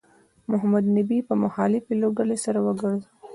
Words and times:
محمد 0.51 0.85
نبي 0.97 1.19
په 1.27 1.33
مخالفې 1.43 1.93
لوبډلې 2.01 2.37
سر 2.43 2.55
وګرځاوه 2.65 3.07